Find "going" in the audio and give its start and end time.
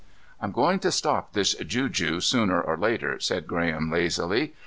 0.51-0.79